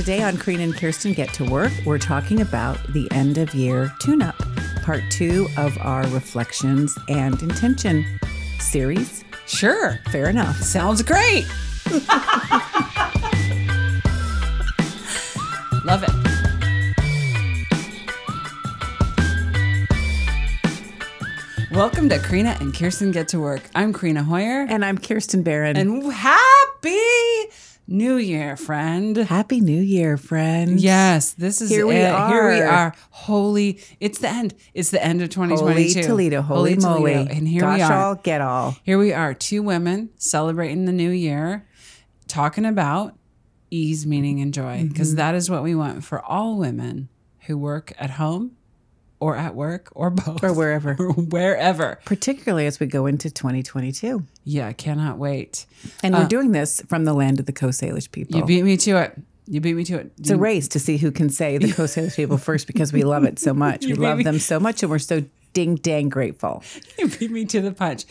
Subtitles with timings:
[0.00, 3.92] today on Karina and Kirsten Get to Work, we're talking about the end of year
[4.00, 4.34] tune up,
[4.82, 8.06] part two of our reflections and intention
[8.58, 9.22] series.
[9.44, 9.98] Sure.
[10.10, 10.56] Fair enough.
[10.56, 11.46] Sounds great.
[15.84, 16.10] Love it.
[21.72, 23.68] Welcome to Karina and Kirsten Get to Work.
[23.74, 24.64] I'm Karina Hoyer.
[24.66, 25.76] And I'm Kirsten Barron.
[25.76, 27.00] And happy
[27.92, 29.16] New Year, friend.
[29.16, 30.80] Happy New Year, friends.
[30.82, 32.06] Yes, this is Here we it.
[32.28, 32.68] Here we are.
[32.68, 32.94] are.
[33.10, 34.54] Holy, it's the end.
[34.74, 35.64] It's the end of 2022.
[35.98, 37.14] Holy Toledo, holy, moly.
[37.14, 37.30] Toledo.
[37.34, 37.92] And here Gosh we are.
[37.92, 38.76] all, get all.
[38.84, 41.66] Here we are, two women celebrating the new year,
[42.28, 43.16] talking about
[43.72, 44.88] ease, meaning, and joy, Mm-hmm.
[44.88, 47.08] because is what we want for all women
[47.46, 48.52] who work at home
[49.20, 50.96] or at work or both Or wherever.
[50.98, 51.98] or wherever.
[52.04, 54.24] Particularly as we go into 2022.
[54.44, 55.66] Yeah, I cannot wait.
[56.02, 58.36] And we're doing this from the land of the Coast Salish people.
[58.36, 59.18] Uh, You beat me to it.
[59.46, 60.12] You beat me to it.
[60.18, 63.02] It's a race to see who can say the Coast Salish people first because we
[63.04, 63.84] love it so much.
[63.84, 64.24] We love me.
[64.24, 66.62] them so much and we're so ding dang grateful.
[66.96, 68.04] You beat me to the punch.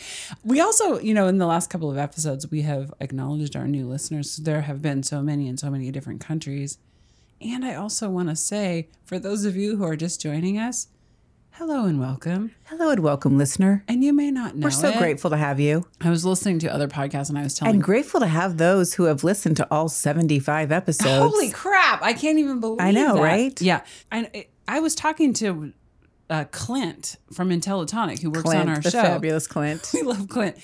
[0.43, 3.87] We also, you know, in the last couple of episodes, we have acknowledged our new
[3.87, 4.35] listeners.
[4.37, 6.77] There have been so many in so many different countries.
[7.41, 10.87] And I also want to say, for those of you who are just joining us,
[11.59, 12.55] hello and welcome.
[12.67, 13.83] Hello and welcome, listener.
[13.89, 14.63] And you may not know.
[14.63, 14.97] We're so it.
[14.97, 17.83] grateful to have you I was listening to other podcasts and I was telling and
[17.83, 21.33] grateful to have those who have listened to all 75 episodes.
[21.33, 22.01] Holy crap!
[22.01, 22.79] I can't even believe.
[22.79, 22.83] It.
[22.83, 23.21] I know, that.
[23.21, 23.61] right?
[23.61, 25.73] Yeah, I I was talking to
[26.29, 29.01] uh, Clint from Intellitonic who works Clint, on our the show.
[29.01, 29.91] fabulous Clint.
[29.93, 30.55] We love Clint.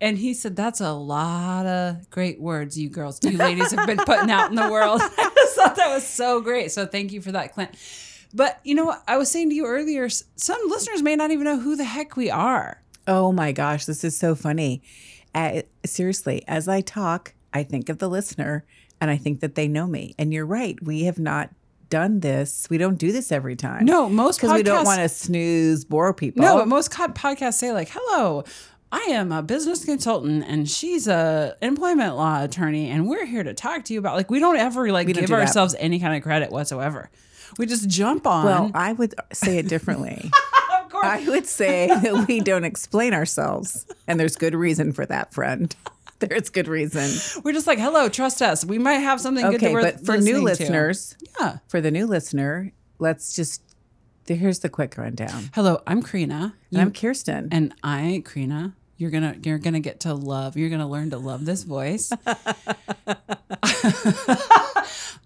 [0.00, 3.98] And he said, That's a lot of great words you girls, you ladies have been
[3.98, 5.00] putting out in the world.
[5.04, 6.72] I just thought that was so great.
[6.72, 7.70] So thank you for that, Clint.
[8.34, 9.02] But you know what?
[9.08, 12.16] I was saying to you earlier, some listeners may not even know who the heck
[12.16, 12.82] we are.
[13.06, 14.82] Oh my gosh, this is so funny.
[15.34, 18.64] Uh, seriously, as I talk, I think of the listener
[19.00, 20.14] and I think that they know me.
[20.18, 21.50] And you're right, we have not
[21.88, 22.68] done this.
[22.70, 23.84] We don't do this every time.
[23.84, 26.42] No, most because we don't want to snooze, bore people.
[26.42, 28.44] No, but most podcasts say, like, hello.
[28.92, 33.54] I am a business consultant and she's a employment law attorney and we're here to
[33.54, 35.42] talk to you about like we don't ever like We don't give do that.
[35.42, 37.08] ourselves any kind of credit whatsoever.
[37.58, 38.44] We just jump on.
[38.44, 40.30] well, I would say it differently.
[40.82, 41.06] of course.
[41.06, 43.86] I would say that we don't explain ourselves.
[44.08, 45.74] And there's good reason for that, friend.
[46.20, 47.42] There's good reason.
[47.44, 48.64] We're just like, hello, trust us.
[48.64, 51.58] We might have something good Okay, to worth but for new listening to." listeners, Yeah.
[51.68, 53.62] for the new listener, let's just
[54.26, 55.50] here's the quick rundown.
[55.54, 56.54] Hello, I'm Karina.
[56.70, 57.48] And I'm Kirsten.
[57.50, 60.58] and I, Karina, you're gonna you're gonna get to love.
[60.58, 62.12] You're gonna learn to love this voice.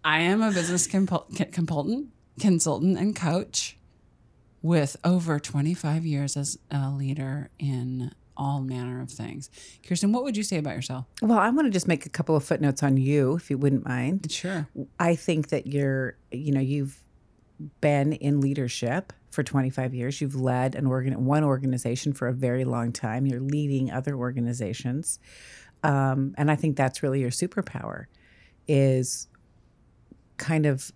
[0.04, 3.76] I am a business compul- consultant, consultant, and coach
[4.62, 9.50] with over 25 years as a leader in all manner of things.
[9.86, 11.06] Kirsten, what would you say about yourself?
[11.20, 13.86] Well, I want to just make a couple of footnotes on you, if you wouldn't
[13.86, 14.30] mind.
[14.30, 14.68] Sure.
[14.98, 17.03] I think that you're, you know, you've
[17.80, 20.20] been in leadership for 25 years.
[20.20, 23.26] You've led an organ, one organization for a very long time.
[23.26, 25.18] You're leading other organizations,
[25.82, 28.06] um, and I think that's really your superpower,
[28.66, 29.28] is
[30.36, 30.92] kind of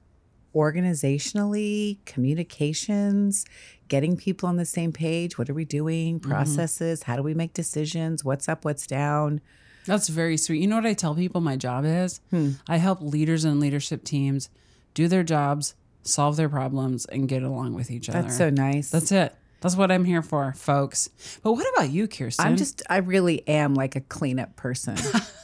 [0.54, 3.44] organizationally, communications,
[3.88, 5.38] getting people on the same page.
[5.38, 6.20] What are we doing?
[6.20, 7.02] Processes.
[7.04, 8.24] How do we make decisions?
[8.24, 8.64] What's up?
[8.64, 9.40] What's down?
[9.86, 10.60] That's very sweet.
[10.60, 12.20] You know what I tell people my job is?
[12.30, 12.52] Hmm.
[12.68, 14.50] I help leaders and leadership teams
[14.94, 18.22] do their jobs, solve their problems, and get along with each other.
[18.22, 18.90] That's so nice.
[18.90, 19.34] That's it.
[19.60, 21.10] That's what I'm here for, folks.
[21.42, 22.46] But what about you, Kirsten?
[22.46, 24.96] I'm just, I really am like a cleanup person.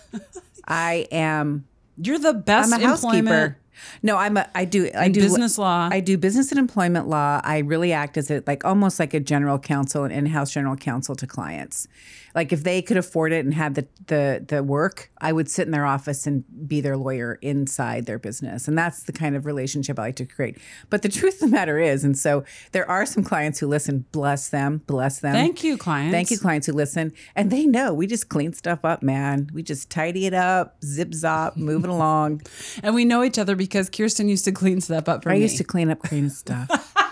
[0.69, 1.67] I am,
[1.97, 3.59] you're the best I'm a housekeeper.
[4.05, 5.89] No, I'm a, I do, I do business law.
[5.91, 7.41] I do business and employment law.
[7.43, 11.17] I really act as a, like almost like a general counsel, an in-house general counsel
[11.17, 11.89] to clients.
[12.35, 15.67] Like if they could afford it and had the the the work, I would sit
[15.67, 18.67] in their office and be their lawyer inside their business.
[18.69, 20.59] And that's the kind of relationship I like to create.
[20.91, 24.05] But the truth of the matter is, and so there are some clients who listen,
[24.13, 25.33] bless them, bless them.
[25.33, 26.13] Thank you, clients.
[26.13, 27.13] Thank you, clients who listen.
[27.37, 29.51] And they know we just clean stuff up, man.
[29.53, 32.43] We just tidy it up, zip zop, move it along.
[32.83, 35.39] And we know each other because Kirsten used to clean stuff up for I me.
[35.39, 36.95] I used to clean up clean stuff.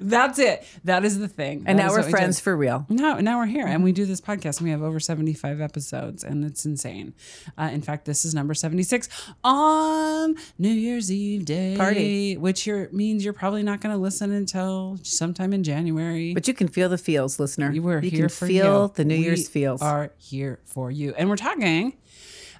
[0.00, 0.64] That's it.
[0.84, 1.64] That is the thing.
[1.66, 2.86] And That now we're what we friends for real.
[2.88, 6.24] No, now we're here and we do this podcast and we have over 75 episodes
[6.24, 7.14] and it's insane.
[7.58, 9.08] Uh, in fact, this is number 76
[9.44, 11.76] on New Year's Eve day.
[11.76, 12.36] Party.
[12.36, 16.34] Which you're, means you're probably not going to listen until sometime in January.
[16.34, 17.70] But you can feel the feels, listener.
[17.72, 18.62] you were you here can for feel you.
[18.62, 19.82] Feel the New We Year's feels.
[19.82, 21.14] are here for you.
[21.16, 21.94] And we're talking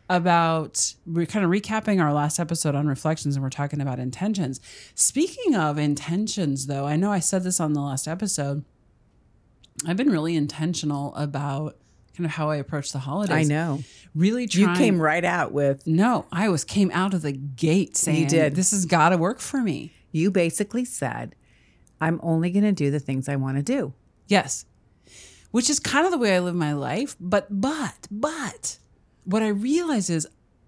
[0.09, 4.61] about we're kind of recapping our last episode on reflections and we're talking about intentions.
[4.95, 8.65] Speaking of intentions though, I know I said this on the last episode.
[9.87, 11.77] I've been really intentional about
[12.17, 13.37] kind of how I approach the holidays.
[13.37, 13.81] I know.
[14.15, 18.29] Really You came right out with no, I was came out of the gate saying,
[18.29, 18.55] did.
[18.55, 21.35] This has got to work for me." you basically said,
[22.01, 23.93] I'm only going to do the things I want to do.
[24.27, 24.65] Yes.
[25.51, 28.79] Which is kind of the way I live my life, but but but
[29.27, 30.27] what I realize is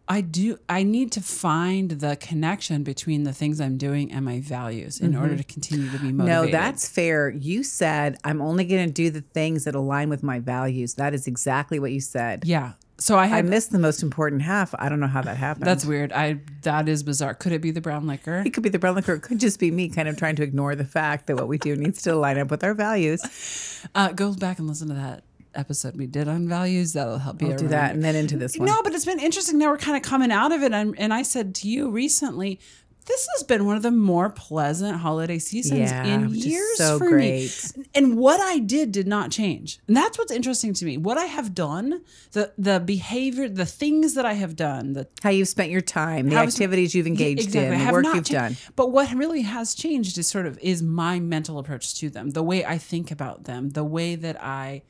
[0.08, 4.40] I do I need to find the connection between the things I'm doing and my
[4.40, 6.44] values in order to continue to be motivated.
[6.44, 6.46] Mm-hmm.
[6.46, 7.28] No, that's fair.
[7.28, 10.94] You said, I'm only going to do the things that align with my values.
[10.94, 12.44] That is exactly what you said.
[12.44, 12.72] yeah.
[13.00, 14.74] So I I missed the most important half.
[14.76, 15.66] I don't know how that happened.
[15.66, 16.12] that's weird.
[16.12, 17.32] I that is bizarre.
[17.32, 18.42] Could it be the brown liquor?
[18.44, 19.12] it could be the brown liquor.
[19.12, 21.58] It could just be me kind of trying to ignore the fact that what we
[21.58, 23.20] do needs to line up with our values.
[23.94, 25.22] Uh, go back and listen to that
[25.54, 26.92] episode we did on values.
[26.92, 28.66] That'll help you I'll do that and then into this one.
[28.66, 29.58] No, but it's been interesting.
[29.58, 32.60] Now we're kind of coming out of it, and, and I said to you recently,
[33.06, 37.08] this has been one of the more pleasant holiday seasons Yeah, in years so for
[37.08, 37.72] great.
[37.74, 37.84] me.
[37.94, 40.98] And what I did did not change, and that's what's interesting to me.
[40.98, 42.02] What I have done,
[42.32, 46.28] the the behavior, the things that I have done, the How you've spent your time,
[46.28, 47.76] the activities you've engaged Exactly.
[47.80, 48.56] In, the work you've cha- done.
[48.76, 52.42] But what really has changed is sort of is my mental approach to them, the
[52.42, 54.82] way I think about them, the way that I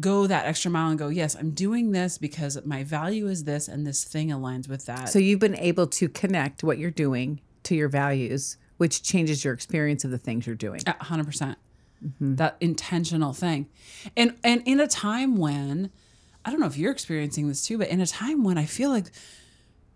[0.00, 3.68] go that extra mile and go, yes, I'm doing this because my value is this
[3.68, 5.08] and this thing aligns with that.
[5.08, 9.54] So you've been able to connect what you're doing to your values, which changes your
[9.54, 10.80] experience of the things you're doing.
[10.86, 11.58] A hundred percent.
[12.04, 12.34] Mm-hmm.
[12.36, 13.68] That intentional thing.
[14.16, 15.90] And and in a time when
[16.44, 18.90] I don't know if you're experiencing this too, but in a time when I feel
[18.90, 19.06] like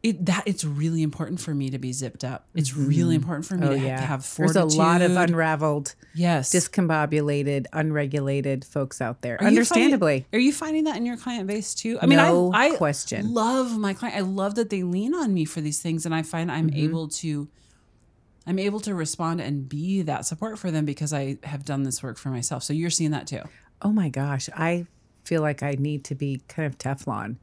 [0.02, 2.46] it that it's really important for me to be zipped up.
[2.54, 5.94] It's really important for me Oh to, yeah, to have there's a lot of unraveled,
[6.14, 6.52] yes.
[6.54, 9.36] discombobulated, unregulated folks out there.
[9.36, 11.98] Are you Understandably, finding- are you finding that in your client base too?
[12.00, 13.34] I mean, No I, I question.
[13.34, 14.16] love my client.
[14.16, 16.78] I love that they lean on me for these things, and I find I'm Mm-hmm.
[16.78, 17.48] able to,
[18.46, 22.02] I'm able to respond and be that support for them because I have done this
[22.02, 22.62] work for myself.
[22.62, 23.42] So you're seeing that too.
[23.82, 24.86] oh my gosh, I
[25.24, 27.36] feel like I need to be kind of Teflon.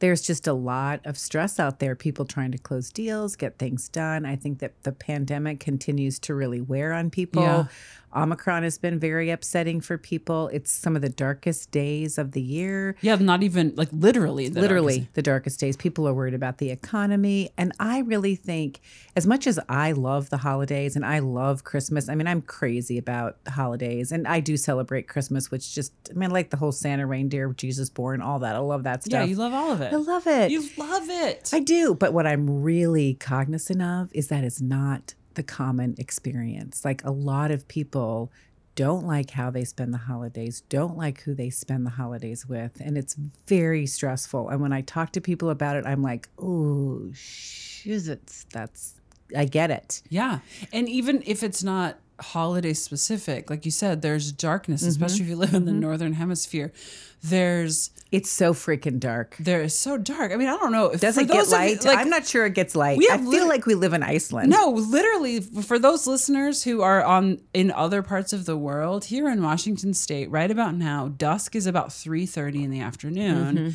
[0.00, 3.88] There's just a lot of stress out there, people trying to close deals, get things
[3.88, 4.24] done.
[4.24, 7.42] I think that the pandemic continues to really wear on people.
[7.42, 7.66] Yeah.
[8.14, 10.48] Omicron has been very upsetting for people.
[10.48, 12.96] It's some of the darkest days of the year.
[13.00, 15.76] Yeah, not even like literally, the literally darkest- the darkest days.
[15.76, 17.50] People are worried about the economy.
[17.56, 18.80] And I really think,
[19.16, 22.98] as much as I love the holidays and I love Christmas, I mean, I'm crazy
[22.98, 26.72] about holidays and I do celebrate Christmas, which just, I mean, I like the whole
[26.72, 28.54] Santa reindeer, Jesus born, all that.
[28.56, 29.20] I love that stuff.
[29.20, 29.92] Yeah, you love all of it.
[29.92, 30.50] I love it.
[30.50, 31.50] You love it.
[31.52, 31.94] I do.
[31.94, 36.84] But what I'm really cognizant of is that is not the common experience.
[36.84, 38.30] Like a lot of people
[38.74, 42.72] don't like how they spend the holidays, don't like who they spend the holidays with.
[42.80, 43.14] And it's
[43.46, 44.48] very stressful.
[44.50, 48.06] And when I talk to people about it, I'm like, oh, shiz,
[48.52, 48.94] that's,
[49.36, 50.02] I get it.
[50.10, 50.40] yeah,
[50.72, 55.36] and even if it's not holiday specific, like you said, there's darkness, especially if you
[55.36, 56.72] live in the northern hemisphere.
[57.22, 59.36] There's It's so freaking dark.
[59.40, 60.30] there is so dark.
[60.32, 60.86] I mean, I don't know.
[60.86, 61.84] If, Does it get of you- light?
[61.84, 62.96] like, I'm not sure it gets light.
[62.98, 64.50] We I feel lit- like we live in Iceland.
[64.50, 69.28] No, literally for those listeners who are on in other parts of the world, here
[69.28, 73.70] in Washington state right about now, dusk is about 3:30 in the afternoon Mm-hmm.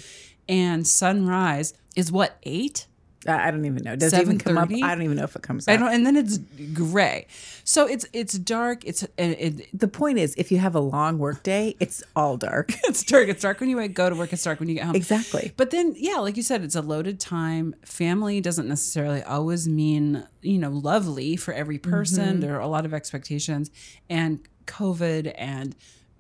[0.48, 2.88] and sunrise is what 8?
[3.28, 3.96] I I don't even know.
[3.96, 4.70] Does it even come up?
[4.72, 5.74] I don't even know if it comes up.
[5.74, 6.38] I don't and then it's
[6.74, 7.28] gray.
[7.64, 11.18] So it's it's dark, it's it, it, the point is, if you have a long
[11.18, 12.72] work day, it's all dark.
[12.84, 13.30] it's dark.
[13.30, 14.96] It's dark when you go to work, it's dark when you get home.
[14.96, 15.54] exactly.
[15.56, 17.76] But then, yeah, like you said, it's a loaded time.
[17.86, 22.34] Family doesn't necessarily always mean, you know, lovely for every person.
[22.34, 22.40] Mm-hmm.
[22.42, 23.72] There are a lot of expectations
[24.10, 25.76] and COVID and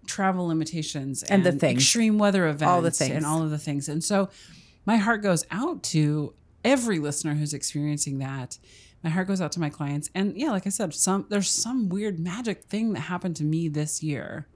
[0.05, 1.81] travel limitations And the things.
[1.81, 3.15] extreme weather events All the things.
[3.15, 3.87] and all of the things.
[3.87, 4.29] And so
[4.85, 6.33] my heart goes out to
[6.63, 8.57] every listener who's experiencing that.
[9.03, 10.09] My heart goes out to my clients.
[10.15, 13.67] And yeah, like I said, some there's some weird magic thing that happened to me
[13.67, 14.47] this year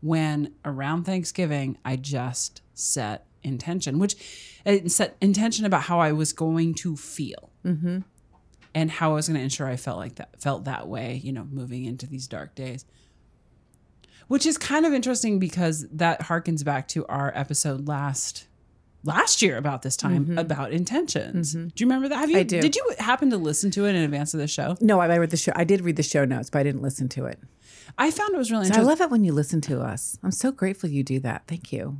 [0.00, 4.16] when around Thanksgiving I just set intention, which
[4.64, 8.00] I set intention about how I was going to feel mm-hmm.
[8.74, 11.32] and how I was going to ensure I felt like that, felt that way, you
[11.32, 12.84] know, moving into these dark days.
[14.28, 18.47] Which is kind of interesting because that harkens back to our episode last
[19.04, 21.52] last year about this time about intentions.
[21.52, 22.16] Do you remember that?
[22.16, 22.40] Have you Mm-hmm.
[22.40, 22.60] I do.
[22.60, 24.76] did you happen to listen to it in advance of the show?
[24.80, 25.52] No, I I read the show.
[25.56, 27.38] I did read the show notes, but I didn't listen to it.
[27.96, 28.86] I found it was really I interesting.
[28.86, 30.18] I love it when you listen to us.
[30.22, 31.44] I'm so grateful you do that.
[31.46, 31.98] Thank you.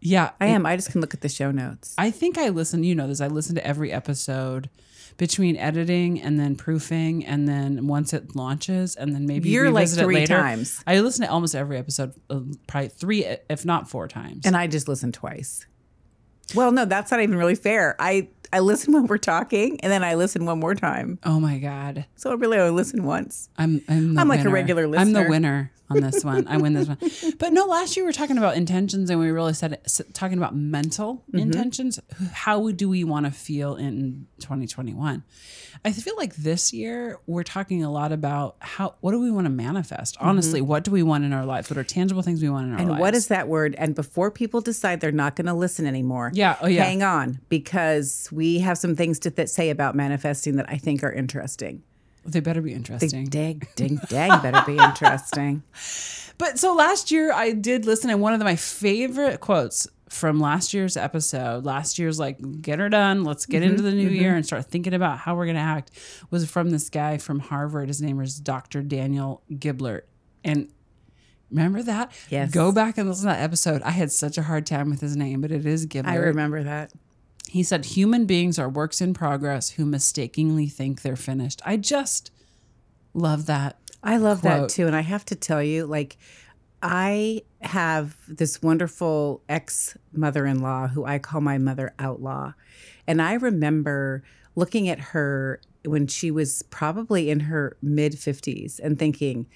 [0.00, 0.66] yeah, I am.
[0.66, 1.94] I just can look at the show notes.
[1.96, 4.68] I think I listen, you know this, I listen to every episode
[5.16, 9.86] between editing and then proofing and then once it launches and then maybe You're like
[9.86, 10.36] it three later.
[10.36, 10.82] times.
[10.86, 14.44] I listen to almost every episode, uh, probably three, if not four times.
[14.44, 15.64] And I just listened twice.
[16.54, 17.96] Well, no, that's not even really fair.
[17.98, 21.18] I I listen when we're talking, and then I listen one more time.
[21.24, 22.06] Oh my god.
[22.14, 23.48] So I really only listen once.
[23.58, 25.20] I'm I'm, I'm like a regular listener.
[25.20, 26.46] I'm the winner on this one.
[26.48, 26.98] I win this one.
[27.38, 29.78] But no, last year we were talking about intentions, and we really said
[30.12, 31.38] talking about mental Mm-hmm.
[31.38, 32.00] intentions.
[32.32, 35.22] How do we want to feel in 2021?
[35.84, 39.44] I feel like this year we're talking a lot about how what do we want
[39.46, 40.16] to manifest.
[40.20, 41.68] Honestly, what do we want in our lives?
[41.68, 42.90] What are tangible things we want in our Mm-hmm.
[42.90, 43.74] And what is that word?
[43.78, 46.84] And before people decide they're not going to listen anymore, Yeah, oh, yeah.
[46.84, 51.02] hang on because we have some things to th- say about manifesting that I think
[51.02, 51.82] are interesting.
[52.26, 53.26] They better be interesting.
[53.26, 55.62] Dag, ding, dang, better be interesting.
[56.38, 60.72] But so last year I did listen, and one of my favorite quotes from last
[60.72, 64.14] year's episode, last year's like, get her done, let's get into mm-hmm, the new mm-hmm.
[64.14, 65.90] year and start thinking about how we're going to act,
[66.30, 67.88] was from this guy from Harvard.
[67.88, 68.82] His name is Dr.
[68.82, 70.02] Daniel Giblert.
[70.44, 70.70] And
[71.50, 72.12] remember that?
[72.30, 72.50] Yes.
[72.52, 73.82] Go back and listen to that episode.
[73.82, 76.06] I had such a hard time with his name, but it is Giblert.
[76.06, 76.92] I remember that.
[77.54, 81.62] He said, human beings are works in progress who mistakenly think they're finished.
[81.64, 82.32] I just
[83.12, 83.78] love that.
[84.02, 84.88] I love that too.
[84.88, 86.16] And I have to tell you, like,
[86.82, 92.54] I have this wonderful ex mother in law who I call my mother outlaw.
[93.06, 94.24] And I remember
[94.56, 99.46] looking at her when she was probably in her mid 50s and thinking,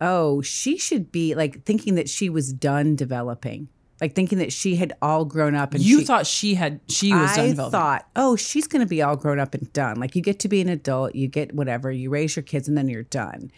[0.00, 4.76] oh, she should be like thinking that she was done developing, like thinking that she
[4.76, 5.74] had all grown up.
[5.74, 7.72] And You she, thought she had, she was done I developing.
[7.72, 10.00] thought, oh, she's going to be all grown up and done.
[10.00, 12.76] Like you get to be an adult, you get whatever, you raise your kids, and
[12.78, 13.50] then you're done.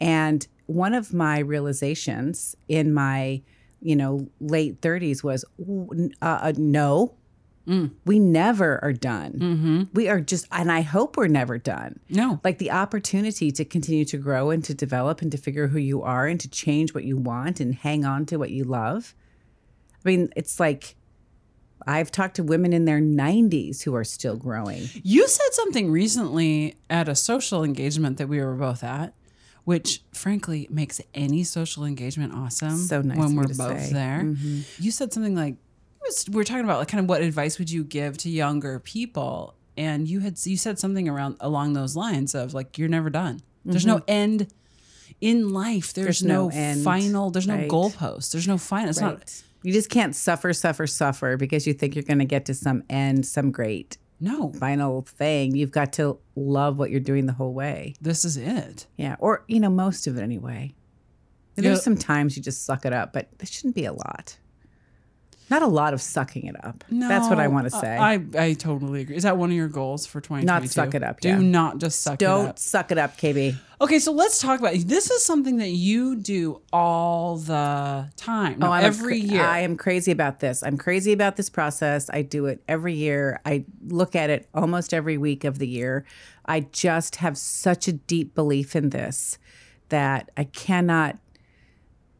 [0.00, 3.42] And one of my realizations in my,
[3.82, 5.44] you know, late 30s was,
[6.22, 7.14] uh, uh, no,
[8.04, 9.88] we never are done.
[9.94, 12.40] We are just, and I hope we're never done no.
[12.42, 16.02] like the opportunity to continue to grow and to develop and to figure who you
[16.02, 19.14] are and to change what you want and hang on to what you love.
[20.04, 20.96] I mean, it's like
[21.86, 24.88] I've talked to women in their 90s who are still growing.
[25.02, 29.14] You said something recently at a social engagement that we were both at,
[29.64, 32.76] which frankly makes any social engagement awesome.
[32.76, 33.92] So nice when we're both say.
[33.92, 34.22] there.
[34.24, 34.60] Mm-hmm.
[34.82, 35.56] You said something like,
[36.30, 40.08] we're talking about like kind of what advice would you give to younger people, and
[40.08, 43.42] you had you said something around along those lines of like you're never done.
[43.64, 44.10] There's no mm-hmm.
[44.10, 44.54] end
[45.20, 45.92] in life.
[45.92, 47.30] There's, There's no no, end, final.
[47.30, 47.68] There's no right.
[47.68, 48.32] goalpost.
[48.32, 48.90] There's no final.
[48.90, 49.42] It's not.
[49.62, 52.82] You just can't suffer, suffer, suffer because you think you're going to get to some
[52.88, 55.54] end, some great No, final thing.
[55.54, 57.94] You've got to love what you're doing the whole way.
[58.00, 58.86] this is it.
[58.96, 59.16] Yeah.
[59.18, 60.74] Or, you know, most of it anyway.
[61.56, 64.38] There's some times you just suck it up, but it shouldn't be a lot.
[65.50, 66.84] Not a lot of sucking it up.
[66.90, 67.96] That's what I want to say.
[67.96, 69.16] I, I totally agree.
[69.16, 70.68] Is that one of your goals for 2022?
[70.68, 71.38] suck it up, Do yeah.
[71.38, 72.58] not just suck it Don't up.
[72.58, 73.56] suck it up, KB.
[73.80, 75.10] Okay, so let's talk about this.
[75.10, 79.42] Is something that you do all the time, no, Oh, I'm every cra- year.
[79.42, 80.62] I am crazy about this.
[80.62, 82.08] I'm crazy about this process.
[82.12, 83.40] I do it every year.
[83.44, 86.04] I look at it almost every week of the year.
[86.46, 89.38] I just have such a deep belief in this
[89.88, 91.18] that I cannot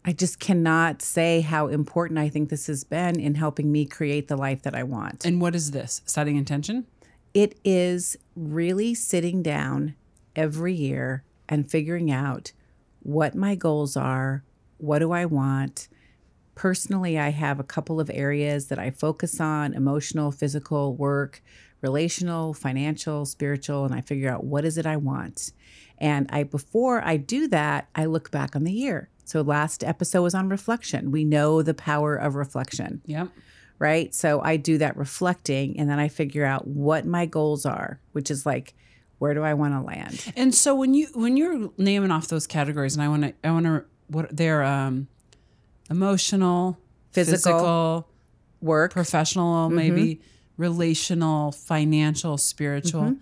[0.05, 4.29] I just cannot say how important I think this has been in helping me create
[4.29, 5.25] the life that I want.
[5.25, 6.01] and what is this?
[6.07, 6.87] Setting intention.
[7.35, 9.95] It is really sitting down
[10.35, 12.53] every year and figuring out
[13.03, 14.43] what my goals are,
[14.79, 15.89] what do I want.
[16.55, 21.43] Personally, I have a couple of areas that I focus on emotional, physical, work,
[21.83, 25.53] relational, financial, spiritual, and I figure out what is it I want.
[25.99, 29.09] And I before I do that, I look back on the year.
[29.31, 31.11] So last episode was on reflection.
[31.11, 33.29] We know the power of reflection Yep.
[33.79, 34.15] right?
[34.15, 38.31] So I do that reflecting and then I figure out what my goals are, which
[38.31, 38.75] is like,
[39.19, 40.33] where do I want to land?
[40.37, 43.51] And so when you when you're naming off those categories, and I want to I
[43.53, 45.09] want to what they're um,
[45.91, 46.79] emotional,
[47.13, 48.09] Physical.
[48.63, 48.93] Work.
[48.93, 49.77] professional, Mm-hmm.
[49.77, 50.21] maybe
[50.57, 53.17] relational, financial, spiritual.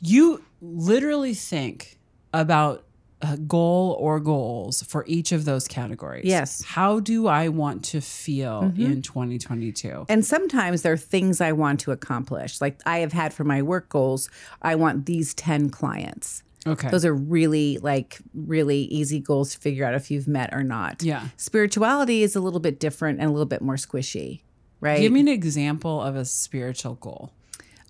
[0.00, 1.98] You literally think
[2.32, 2.84] about
[3.22, 6.24] a goal or goals for each of those categories.
[6.24, 6.62] Yes.
[6.62, 6.74] Mm-hmm.
[6.74, 10.06] How do I want to feel in 2022?
[10.08, 12.60] And sometimes there are things I want to accomplish.
[12.60, 14.28] Like I have had for my work goals,
[14.60, 16.42] I want these 10 clients.
[16.66, 16.90] Okay.
[16.90, 21.02] Those are really like really easy goals to figure out if you've met or not.
[21.02, 21.28] yeah.
[21.36, 24.42] Spirituality is a little bit different and a little bit more squishy,
[24.80, 25.00] right?
[25.00, 27.32] Give me an example of a spiritual goal.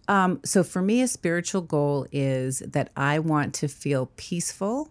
[0.09, 4.91] Um, so for me, a spiritual goal is that I want to feel peaceful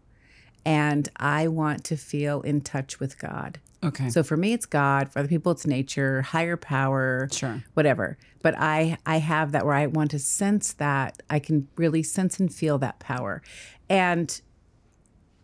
[0.66, 3.60] and I want to feel in touch with God.
[3.84, 4.10] Okay.
[4.10, 5.10] So for me, it's God.
[5.12, 7.64] For other people, it's nature, higher power, Sure.
[7.74, 8.18] whatever.
[8.44, 12.40] But I I have that where I want to sense that I can really sense
[12.40, 13.42] and feel that power,
[13.90, 14.40] and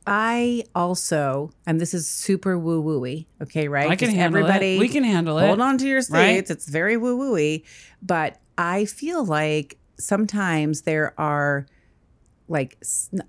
[0.05, 3.89] I also, and this is super woo wooey, okay, right?
[3.89, 4.79] I can handle everybody, it.
[4.79, 5.45] We can handle it.
[5.45, 6.11] Hold on to your seats.
[6.11, 6.49] right?
[6.49, 7.63] It's very woo wooey,
[8.01, 11.65] but I feel like sometimes there are
[12.47, 12.77] like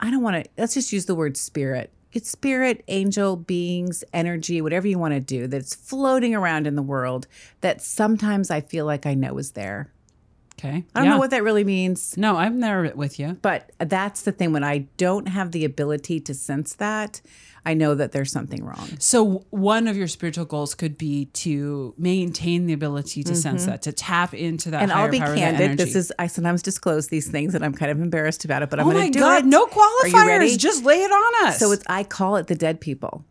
[0.01, 1.93] I don't want to let's just use the word spirit.
[2.13, 6.83] It's spirit, angel, beings, energy, whatever you want to do that's floating around in the
[6.83, 7.27] world
[7.61, 9.93] that sometimes I feel like I know is there.
[10.59, 10.85] Okay.
[10.95, 11.11] I don't Yeah.
[11.13, 13.37] know what that really means, No, I'm there with you.
[13.43, 17.21] but that's the thing when I don't have the ability to sense that,
[17.65, 18.89] I know that there's something wrong.
[18.99, 23.83] So one of your spiritual goals could be to maintain the ability to sense that,
[23.83, 24.79] to tap into that.
[24.83, 24.91] Mm-hmm.
[24.91, 25.77] and I'll be candid.
[25.79, 28.71] This is I sometimes disclose these things, and I'm kind of embarrassed about it.
[28.71, 29.41] But I'm Oh going to do god!
[29.45, 29.47] it.
[29.47, 30.47] No Are you ready?
[30.55, 30.59] qualifiers.
[30.59, 31.59] Just lay it on us.
[31.59, 33.25] So it's I call it the dead people.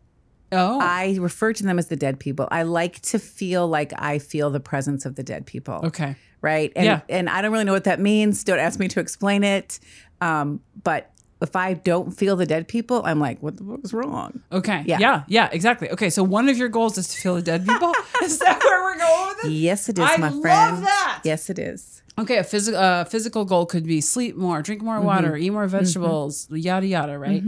[0.51, 2.47] Oh I refer to them as the dead people.
[2.51, 5.81] I like to feel like I feel the presence of the dead people.
[5.85, 6.15] okay.
[6.41, 6.71] Right.
[6.75, 7.01] And Yeah.
[7.09, 8.43] and I don't really know what that means.
[8.43, 9.79] Don't ask me to explain it.
[10.21, 11.11] Um, but
[11.41, 14.41] if I don't feel the dead people, I'm like, what the fuck is wrong?
[14.51, 14.83] Okay.
[14.85, 14.97] Yeah.
[14.99, 15.23] Yeah.
[15.27, 15.49] Yeah.
[15.51, 15.89] Exactly.
[15.91, 16.09] Okay.
[16.09, 17.91] So one of your goals is to feel the dead people.
[18.23, 19.51] is that where we're going with this?
[19.51, 21.21] Yes, it is, I my love that.
[21.23, 22.01] Yes, it is.
[22.19, 25.43] Okay, a physical uh, physical goal could be sleep more, drink more water, Mm-hmm.
[25.43, 27.43] eat more vegetables, yada yada, right?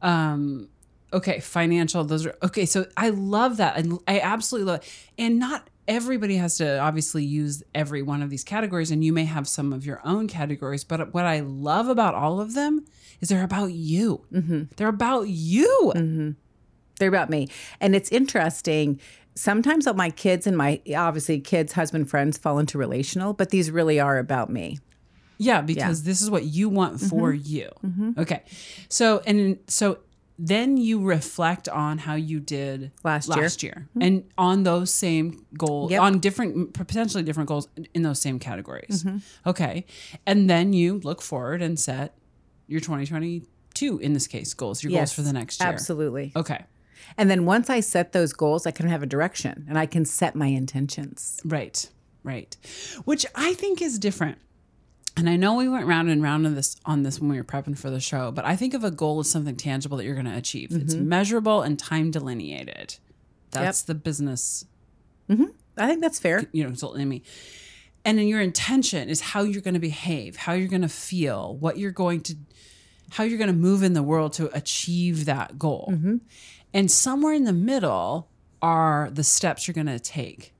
[0.00, 0.68] Um,
[1.12, 2.04] okay, financial.
[2.04, 2.66] Those are okay.
[2.66, 4.80] So I love that, and I absolutely love.
[4.82, 4.90] It.
[5.18, 9.24] And not everybody has to obviously use every one of these categories, and you may
[9.24, 10.84] have some of your own categories.
[10.84, 12.84] But what I love about all of them
[13.20, 14.24] is they're about you.
[14.32, 14.62] Mm-hmm.
[14.76, 16.34] They're about you.
[16.98, 17.48] They're about me.
[17.80, 19.00] And it's interesting.
[19.34, 23.98] Sometimes my kids and my obviously kids, husband, friends fall into relational, but these really
[23.98, 24.78] are about me.
[25.38, 27.46] Yeah, because this is what you want for Mm-hmm.
[28.08, 28.14] you.
[28.18, 28.42] Okay.
[28.88, 29.98] So and so
[30.38, 33.28] then you reflect on how you did Last
[33.62, 33.88] year.
[33.90, 34.02] Mm-hmm.
[34.02, 36.00] and on those same goals, Yep.
[36.00, 39.04] on different potentially different goals in those same categories.
[39.04, 39.18] Mm-hmm.
[39.50, 39.84] Okay,
[40.26, 42.16] and then you look forward and set
[42.66, 45.68] your 2022 in this case goals, your goals for the next year.
[45.68, 46.32] Absolutely.
[46.36, 46.64] Okay.
[47.18, 50.04] And then once I set those goals, I can have a direction and I can
[50.04, 51.40] set my intentions.
[51.44, 51.88] Right,
[52.22, 52.56] right.
[53.04, 54.38] Which I think is different.
[55.16, 57.44] And I know we went round and round on this on this when we were
[57.44, 60.14] prepping for the show, but I think of a goal as something tangible that you're
[60.14, 60.70] going to achieve.
[60.72, 61.08] It's Mm-hmm.
[61.08, 62.96] measurable and time delineated.
[63.50, 64.64] That's the business,
[65.76, 66.46] I think that's fair.
[66.52, 67.22] you know, consultant in me.
[68.04, 71.56] And then your intention is how you're going to behave, how you're going to feel,
[71.56, 72.34] what you're going to,
[73.10, 75.88] how you're going to move in the world to achieve that goal.
[75.92, 76.16] Mm-hmm.
[76.74, 78.28] And somewhere in the middle
[78.62, 80.52] are the steps you're going to take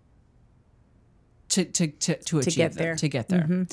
[1.50, 2.92] to to to to achieve get there.
[2.94, 2.96] Mm-hmm.
[2.96, 3.66] to get there.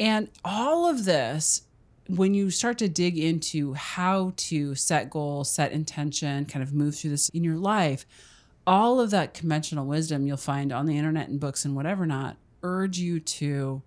[0.00, 1.62] And all of this
[2.08, 6.96] when you start to dig into how to set goals, set intention, kind of move
[6.96, 8.04] through this in your life,
[8.66, 12.36] all of that conventional wisdom you'll find on the internet and books and whatever not
[12.64, 13.82] urge you to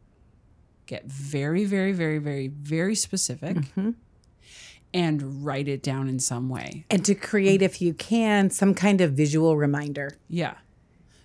[0.85, 3.91] get very, very, very, very, very specific Mm-hmm.
[4.93, 6.85] and write it down in some way.
[6.89, 10.17] And to create, if you can, some kind of visual reminder.
[10.29, 10.55] Yeah.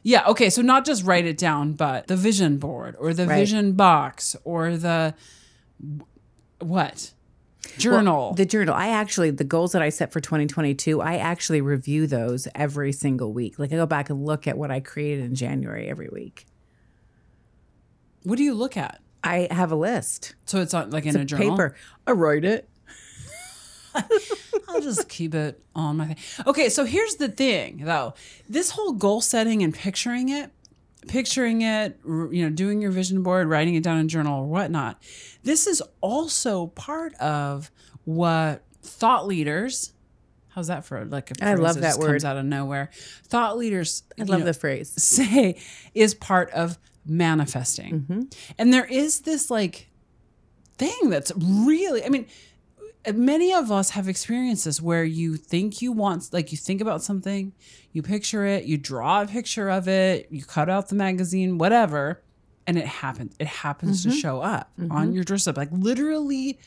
[0.09, 0.27] Yeah.
[0.29, 0.49] Okay.
[0.49, 3.40] So not just write it down, but the vision board or the Right.
[3.40, 5.12] vision box or the
[6.61, 7.12] what?
[7.77, 8.33] Journal.
[8.33, 8.75] The journal.
[8.75, 13.35] I actually, the goals that I set for 2022, I actually review those every single
[13.35, 13.59] week.
[13.59, 16.47] Like I go back and look at what I created in January every week.
[18.25, 19.01] what do you look at?
[19.23, 20.35] I have a list.
[20.47, 21.51] So it's on like in a journal.
[21.51, 21.75] Paper.
[22.07, 22.68] I write it.
[24.69, 26.17] I'll just keep it on my thing.
[26.47, 28.15] Okay, so here's the thing though.
[28.49, 30.51] This whole goal setting and picturing it,
[31.07, 34.47] picturing it, you know, doing your vision board, writing it down in a journal or
[34.47, 35.03] whatnot.
[35.43, 37.71] This is also part of
[38.05, 39.93] what thought leaders
[40.59, 42.09] How's that for like a I phrase love that that word.
[42.09, 42.91] comes out of nowhere?
[43.29, 44.91] Thought leaders I love know, the phrase.
[45.03, 45.57] say
[45.95, 48.01] is part of manifesting.
[48.01, 48.23] Mm-hmm.
[48.59, 49.89] And there is this like
[50.77, 52.27] thing that's really, I mean,
[53.16, 57.53] many of us have experiences where you think you want, like, you think about something,
[57.92, 62.23] you picture it, you draw a picture of it, you cut out the magazine, whatever,
[62.66, 63.35] and it happens.
[63.38, 64.11] It happens Mm-hmm.
[64.11, 66.59] to show up on your dress up, like literally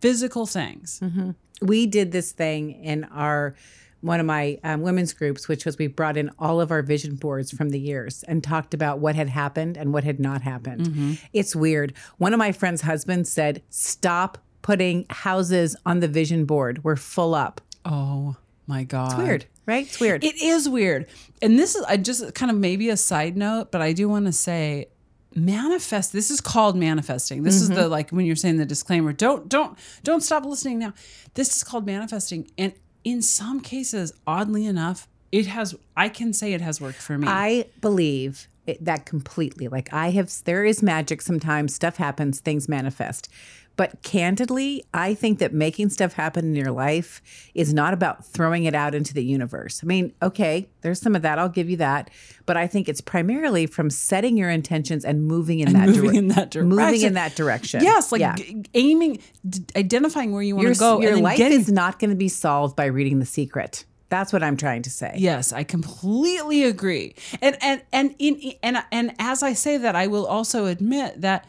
[0.00, 1.00] physical things.
[1.02, 1.30] Mm-hmm.
[1.62, 3.54] we did this thing in our
[4.00, 7.14] one of my um, women's groups, which was we brought in all of our vision
[7.16, 11.18] boards from the years and talked about what had happened and what had not happened.
[11.32, 11.94] It's weird.
[12.18, 16.82] One of my friend's husbands said, "Stop putting houses on the vision board.
[16.82, 18.34] We're full up." Oh
[18.66, 19.12] my God.
[19.12, 19.86] It's weird, right?
[19.86, 20.24] It's weird.
[20.24, 21.06] It is weird.
[21.40, 24.26] And this is I just kind of maybe a side note, but I do want
[24.26, 24.88] to say
[25.36, 27.42] manifest this is called manifesting.
[27.42, 27.90] This is the mm-hmm.
[27.90, 30.94] like when you're saying the disclaimer, don't don't don't stop listening now.
[31.34, 32.72] This is called manifesting and
[33.04, 37.28] in some cases oddly enough, it has I can say it has worked for me.
[37.28, 39.68] I believe it, that completely.
[39.68, 43.28] Like I have, there is magic sometimes, stuff happens, things manifest.
[43.76, 47.20] But candidly, I think that making stuff happen in your life
[47.54, 49.80] is not about throwing it out into the universe.
[49.82, 51.40] I mean, okay, there's some of that.
[51.40, 52.08] I'll give you that.
[52.46, 56.18] But I think it's primarily from setting your intentions and moving in that moving dire-
[56.18, 56.68] in that direction.
[56.68, 57.82] Moving in that direction.
[57.82, 58.36] Yes, like Yeah.
[58.36, 61.58] g- aiming, d- identifying where you want to go, your and life getting.
[61.58, 63.84] is not going to be solved by reading The Secret.
[64.08, 65.14] That's what I'm trying to say.
[65.16, 67.16] Yes, I completely agree.
[67.42, 71.48] And and and in and and as I say that, I will also admit that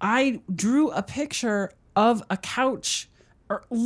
[0.00, 3.08] I drew a picture of a couch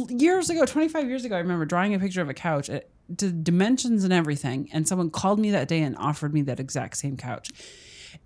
[0.08, 1.36] years ago, 25 years ago.
[1.36, 2.80] I remember drawing a picture of a couch, uh,
[3.18, 6.96] to dimensions and everything, and someone called me that day and offered me that exact
[6.96, 7.50] same couch.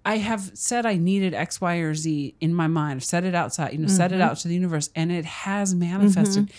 [0.04, 2.98] I have said I needed X, Y, or Z in my mind.
[2.98, 5.74] I've said it outside, you know, said it out to the universe, and it has
[5.74, 6.50] manifested.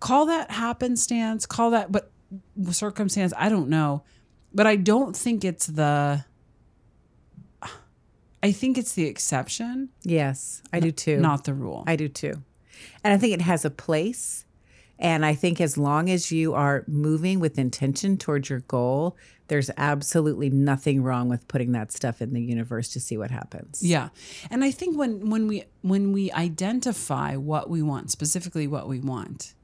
[0.00, 2.10] Call that happenstance, call that, but
[2.70, 4.02] circumstance, I don't know.
[4.52, 6.24] But I don't think it's the,
[8.44, 11.18] I think it's the exception, Yes, I do too.
[11.18, 11.82] not the rule.
[11.86, 12.42] I do too.
[13.02, 14.44] And I think it has a place.
[14.98, 19.16] And I think as long as you are moving with intention towards your goal,
[19.48, 23.82] there's absolutely nothing wrong with putting that stuff in the universe to see what happens.
[23.82, 24.10] Yeah.
[24.50, 29.00] And I think when when we when we identify what we want, specifically what we
[29.00, 29.54] want,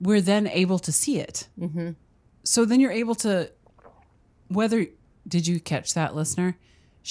[0.00, 1.48] we're then able to see it.
[1.58, 1.90] Mm-hmm.
[2.42, 3.52] So then you're able to
[4.48, 4.86] whether
[5.28, 6.56] did you catch that listener?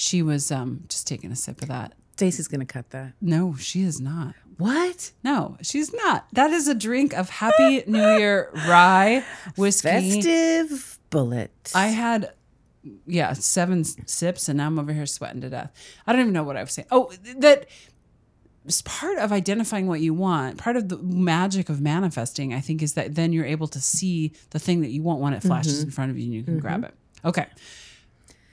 [0.00, 1.92] She was um just taking a sip of that.
[2.12, 3.14] Stacey's to cut that.
[3.20, 4.36] No, she is not.
[4.56, 5.10] What?
[5.24, 6.28] No, she's not.
[6.34, 9.24] That is a drink of Happy New Year rye
[9.56, 9.88] whiskey.
[9.88, 11.72] Festive bullet.
[11.74, 12.32] I had,
[13.08, 15.72] yeah, seven sips, and now I'm over here sweating to death.
[16.06, 16.86] I don't even know what I was saying.
[16.92, 17.66] Oh, that
[18.84, 20.58] part of identifying what you want.
[20.58, 24.32] Part of the magic of manifesting, I think, is that then you're able to see
[24.50, 26.60] the thing that you want when it flashes in front of you and you can
[26.60, 26.94] grab it.
[27.24, 27.46] Okay.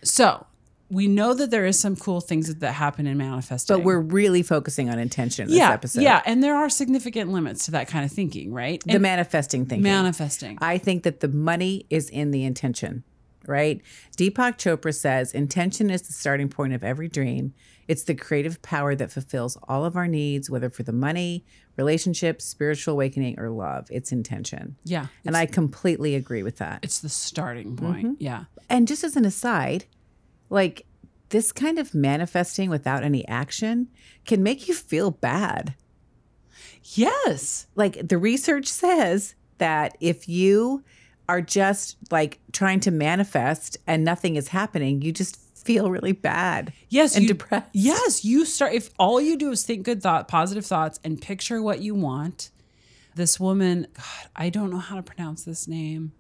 [0.04, 0.48] So
[0.90, 3.76] we know that there is some cool things that, that happen in manifesting.
[3.76, 6.02] but we're really focusing on intention in this yeah, episode.
[6.02, 8.84] yeah, and there are significant limits to that kind of thinking, right?
[8.86, 9.82] The And manifesting thing.
[9.82, 10.58] manifesting.
[10.62, 13.04] I think that the money is in the intention,
[13.48, 13.82] right?
[14.18, 17.54] Deepak Chopra says intention is the starting point of every dream.
[17.88, 21.46] It's the creative power that fulfills all of our needs, whether for the money,
[21.78, 23.88] relationships, spiritual awakening, or love.
[23.92, 24.76] It's intention.
[24.84, 26.80] yeah, And I completely agree with that.
[26.84, 28.06] it's the starting point.
[28.06, 28.14] Mm-hmm.
[28.20, 28.46] Yeah.
[28.70, 29.86] And just as an aside,
[30.50, 30.86] like
[31.30, 33.90] this kind of manifesting without any action
[34.26, 35.76] can make you feel bad.
[36.94, 37.68] Yes.
[37.76, 40.84] like the research says that if you
[41.28, 46.72] are just like trying to manifest and nothing is happening, you just feel really bad.
[46.90, 47.70] Yes, And you, depressed.
[47.74, 51.62] Yes, you start if all you do is think good thought, positive thoughts, and picture
[51.62, 52.52] what you want.
[53.16, 56.12] This woman, God, I don't know how to pronounce this name.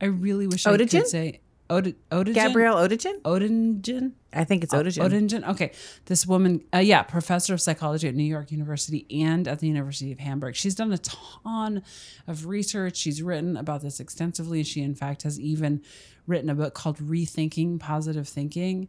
[0.00, 1.40] I really wish I could say
[1.70, 1.94] Od-.
[2.10, 3.20] Gabrielle Odogen?
[3.22, 4.12] Odogen.
[4.32, 5.10] I think it's Odogen.
[5.10, 5.48] Odogen.
[5.50, 5.72] Okay,
[6.06, 10.12] this woman, uh, yeah, professor of psychology at New York University and at the University
[10.12, 10.54] of Hamburg.
[10.56, 11.82] She's done a ton
[12.26, 12.96] of research.
[12.96, 14.62] She's written about this extensively.
[14.64, 15.82] She, in fact, has even
[16.26, 18.88] written a book called Rethinking Positive Thinking.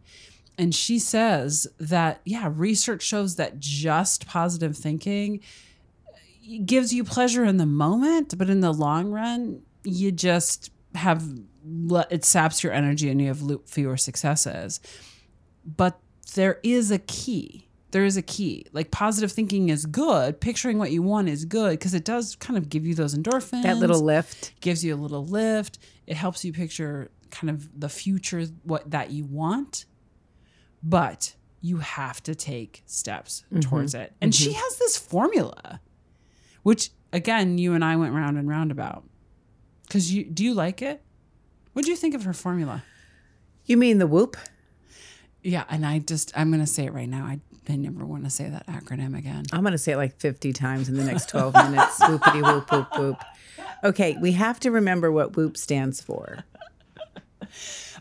[0.57, 5.39] And she says that, yeah, research shows that just positive thinking
[6.65, 11.23] gives you pleasure in the moment, but in the long run, you just have
[12.09, 14.79] it saps your energy and you have fewer successes.
[15.65, 15.99] But
[16.35, 17.67] there is a key.
[17.91, 18.67] There is a key.
[18.71, 20.39] Like positive thinking is good.
[20.39, 23.63] Picturing what you want is good because it does kind of give you those endorphins.
[23.63, 24.53] that little lift.
[24.61, 25.79] gives you a little lift.
[26.05, 29.85] It helps you picture kind of the future what that you want.
[30.83, 33.61] But you have to take steps mm-hmm.
[33.61, 34.13] towards it.
[34.21, 34.59] And she mm-hmm.
[34.59, 35.81] has this formula,
[36.63, 39.03] which again, you and I went round and round about.
[39.89, 41.01] Cause you do you like it?
[41.79, 42.83] What do you think of her formula?
[43.65, 44.35] You mean the whoop?
[45.41, 47.23] Yeah, and I just I'm gonna say it right now.
[47.23, 47.39] I,
[47.69, 49.45] I never want to say that acronym again.
[49.53, 51.97] I'm going to say it like 50 times in the next 12 minutes.
[52.01, 53.23] Whoopity whoop whoop whoop.
[53.85, 56.43] Okay, we have to remember what whoop stands for.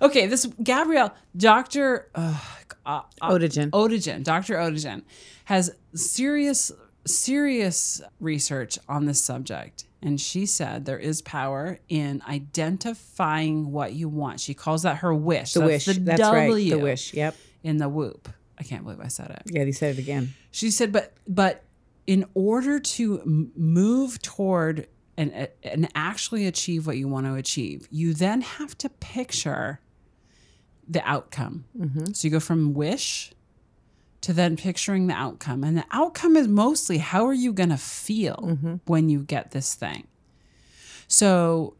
[0.02, 2.36] Okay, this Gabrielle, Doctor uh,
[2.84, 4.56] uh, Dr.
[4.56, 5.02] Odogen,
[5.44, 6.72] has serious,
[7.06, 9.84] serious research on this subject.
[10.00, 14.38] And she said there is power in identifying what you want.
[14.40, 15.54] She calls that her wish.
[15.54, 15.96] The That's wish.
[15.96, 16.70] The That's w right.
[16.70, 17.14] The wish.
[17.14, 17.34] Yep.
[17.62, 18.28] in the whoop.
[18.58, 19.42] I can't believe I said it.
[19.46, 20.34] Yeah, he said it again.
[20.50, 21.64] She said, but but
[22.06, 28.14] in order to move toward and and actually achieve what you want to achieve, you
[28.14, 29.80] then have to picture
[30.88, 31.66] the outcome.
[31.78, 32.12] Mm-hmm.
[32.12, 33.32] So you go from wish
[34.20, 37.76] to then picturing the outcome, and the outcome is mostly how are you going to
[37.76, 38.74] feel mm-hmm.
[38.86, 40.06] when you get this thing.
[41.06, 41.76] So,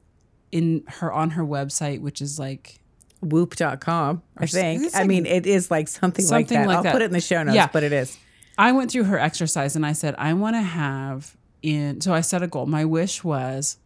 [0.53, 2.81] in her on her website, which is like
[3.20, 4.94] Whoop.com, I think.
[4.94, 6.66] I mean, it is like something, like that.
[6.66, 6.92] like I'll that.
[6.92, 7.68] put it in the show notes, Yeah.
[7.72, 8.16] but it is.
[8.57, 12.20] I went through her exercise and I said, I want to have in, so I
[12.20, 12.66] set a goal.
[12.66, 13.79] My wish was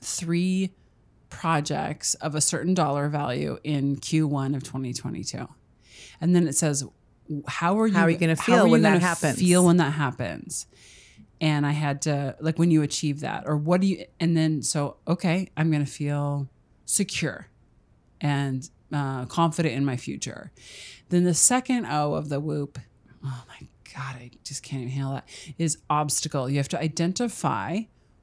[0.00, 0.72] three
[1.30, 5.48] projects of a certain dollar value in Q1 of 2022.
[6.20, 6.84] And then it says,
[7.46, 9.38] how are you, How are you gonna feel when that happens?
[9.38, 10.66] Feel when that happens.
[11.40, 14.60] And I had to, like, when you achieve that, or what do you, and then,
[14.60, 16.48] so, okay, I'm going to feel
[16.84, 17.46] secure
[18.20, 20.50] and uh, confident in my future.
[21.10, 22.80] Then the second O of the whoop,
[23.24, 26.50] oh my God, I just can't even handle that, is obstacle.
[26.50, 27.82] You have to identify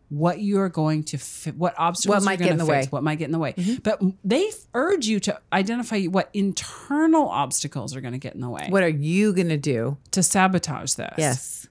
[0.09, 2.89] what you are going to, fi- what obstacles What might get in the face, way.
[2.89, 3.53] what might get in the way.
[3.53, 3.75] Mm-hmm.
[3.83, 8.49] But they urge you to identify what internal obstacles are going to get in the
[8.49, 9.97] way What are you going to do?
[10.11, 11.13] to sabotage this.
[11.17, 11.67] Yes.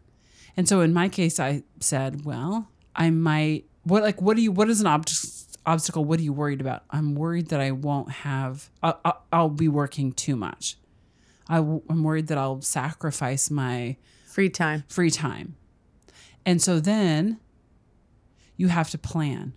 [0.57, 4.53] And so in my case, I said, well, I might, what, like, what do you,
[4.53, 5.07] what is an ob-
[5.67, 6.05] obstacle?
[6.05, 6.85] What are you worried about?
[6.91, 10.77] I'm worried that I won't have, I'll, I'll, I'll be working too much.
[11.49, 14.85] I'm worried that I'll sacrifice my Free time.
[14.89, 15.57] free time.
[16.47, 17.39] And so then
[18.57, 19.55] you have to plan.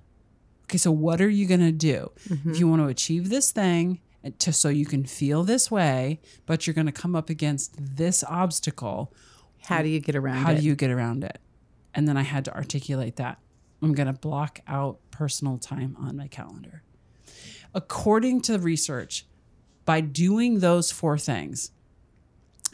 [0.63, 2.12] Okay, so what are you going to do?
[2.15, 2.53] If mm-hmm.
[2.53, 4.01] you want to achieve this thing
[4.39, 8.23] to so you can feel this way, but you're going to come up against this
[8.23, 9.13] obstacle,
[9.62, 10.39] How do you get around it?
[10.41, 10.60] how it?
[10.60, 11.39] do you get around it?
[11.93, 13.39] And then I had to articulate that.
[13.81, 16.83] I'm going to block out personal time on my calendar.
[17.73, 19.25] According to the research,
[19.86, 21.71] by doing those four things,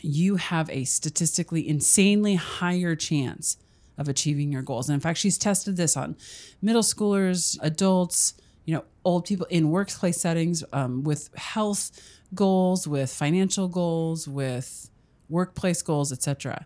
[0.01, 3.57] you have a statistically insanely higher chance
[3.97, 4.89] of achieving your goals.
[4.89, 6.15] And in fact, she's tested this on
[6.62, 8.34] middle schoolers, adults,
[8.65, 11.91] you know, old people in workplace settings um, with health
[12.34, 14.89] goals, with financial goals, with
[15.29, 16.65] workplace goals, etc.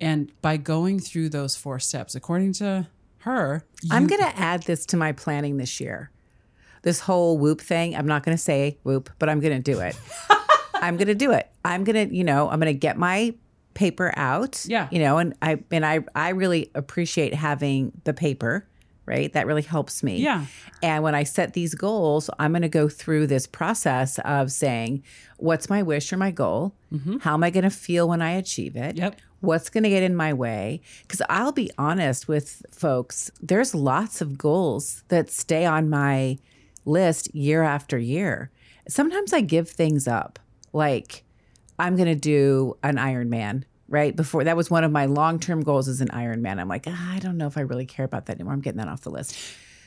[0.00, 4.86] And by going through those four steps, according to her, I'm going to add this
[4.86, 6.10] to my planning this year.
[6.82, 9.80] This whole whoop thing, I'm not going to say whoop, but I'm going to do
[9.80, 9.96] it.
[10.74, 11.50] I'm going to do it.
[11.64, 13.34] I'm going to, you know, I'm going to get my
[13.78, 14.66] paper out.
[14.66, 14.88] Yeah.
[14.90, 18.66] You know, and I and I I really appreciate having the paper,
[19.06, 19.32] right?
[19.32, 20.16] That really helps me.
[20.18, 20.46] Yeah.
[20.82, 25.04] And when I set these goals, I'm going to go through this process of saying,
[25.36, 26.74] what's my wish or my goal?
[27.20, 28.96] How am I going to feel when I achieve it?
[28.96, 29.04] Mm-hmm.
[29.04, 29.20] Yep.
[29.40, 30.80] What's going to get in my way?
[31.02, 36.38] Because I'll be honest with folks, there's lots of goals that stay on my
[36.84, 38.50] list year after year.
[38.88, 40.40] Sometimes I give things up.
[40.72, 41.22] Like,
[41.78, 44.14] I'm going to do an Ironman, right?
[44.14, 46.60] Before that was one of my long term goals as an Ironman.
[46.60, 48.52] I'm like, ah, I don't know if I really care about that anymore.
[48.52, 49.36] I'm getting that off the list.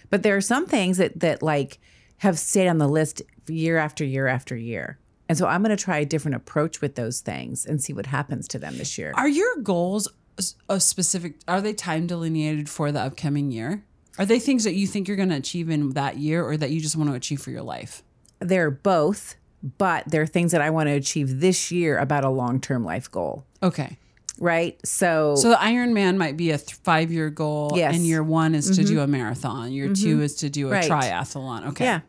[0.09, 1.79] But there are some things that that like
[2.17, 4.99] have stayed on the list year after year after year.
[5.27, 8.05] And so I'm going to try a different approach with those things and see what
[8.05, 9.13] happens to them this year.
[9.15, 10.09] Are your goals
[10.67, 11.35] a specific?
[11.47, 13.85] Are they time delineated for the upcoming year?
[14.19, 16.71] Are they things that you think you're going to achieve in that year, or that
[16.71, 18.03] you just want to achieve for your life?
[18.39, 19.35] They're both,
[19.77, 23.09] but there are things that I want to achieve this year about a long-term life
[23.11, 23.97] goal, Okay,
[24.39, 24.79] right?
[24.85, 27.95] So, so the Ironman might be a th- five-year goal, Yes.
[27.95, 28.93] and year one is to mm-hmm.
[28.95, 29.71] do a marathon.
[29.71, 30.03] Year mm-hmm.
[30.03, 30.89] two is to do a Right.
[30.89, 31.67] triathlon.
[31.69, 31.99] Okay, yeah.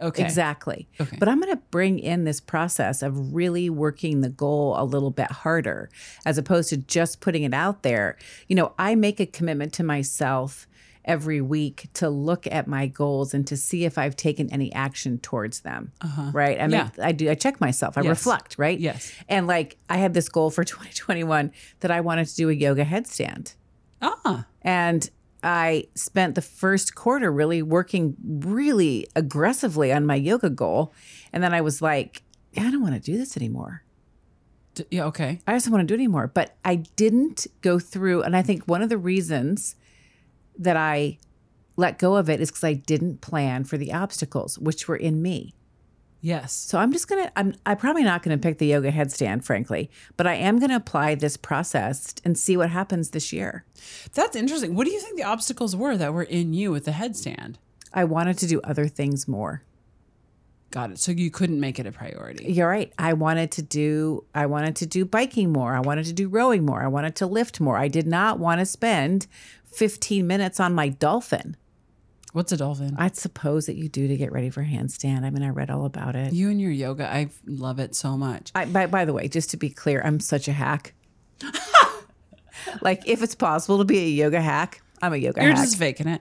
[0.00, 0.88] okay, Exactly.
[1.00, 1.16] Okay.
[1.18, 5.10] But I'm going to bring in this process of really working the goal a little
[5.10, 5.88] bit harder
[6.26, 8.16] as opposed to just putting it out there.
[8.48, 10.66] You know, I make a commitment to myself
[11.08, 15.18] every week to look at my goals and to see if I've taken any action
[15.18, 15.90] towards them.
[16.32, 16.60] Right?
[16.60, 16.90] I mean, Uh-huh.
[16.98, 17.06] Yeah.
[17.06, 17.98] I do I check myself.
[17.98, 18.10] I Yes.
[18.10, 18.78] reflect, right?
[18.78, 19.10] Yes.
[19.28, 22.84] And like I had this goal for 2021 that I wanted to do a yoga
[22.84, 23.54] headstand.
[24.00, 25.10] Ah, And
[25.42, 30.92] I spent the first quarter really working really aggressively on my yoga goal.
[31.32, 32.22] And then I was like,
[32.56, 33.82] I don't want to do this anymore.
[34.90, 35.40] Yeah, okay.
[35.46, 36.28] I just don't want to do it anymore.
[36.32, 38.22] But I didn't go through.
[38.22, 39.74] And I think one of the reasons
[40.58, 41.18] that I
[41.76, 45.22] let go of it is because I didn't plan for the obstacles, which were in
[45.22, 45.54] me.
[46.20, 46.52] Yes.
[46.52, 50.26] So I'm just gonna I'm I'm probably not gonna pick the yoga headstand, frankly, but
[50.26, 53.64] I am gonna apply this process and see what happens this year.
[54.14, 54.74] That's interesting.
[54.74, 57.56] What do you think the obstacles were that were in you with the headstand?
[57.94, 59.62] I wanted to do other things more.
[60.70, 60.98] Got it.
[60.98, 62.52] So you couldn't make it a priority.
[62.52, 62.92] You're right.
[62.98, 65.74] I wanted to do I wanted to do biking more.
[65.74, 66.82] I wanted to do rowing more.
[66.82, 67.78] I wanted to lift more.
[67.78, 69.28] I did not want to spend
[69.72, 71.56] 15 minutes on my dolphin.
[72.32, 72.94] What's a dolphin?
[72.98, 75.24] I suppose that you do to get ready for handstand.
[75.24, 76.32] I mean, I read all about it.
[76.32, 78.52] You and your yoga, I love it so much.
[78.54, 80.92] I, by, by the way, just to be clear, I'm such a hack.
[82.82, 85.64] like, if it's possible to be a yoga hack, I'm a yoga You're hack.
[85.64, 86.20] just faking it.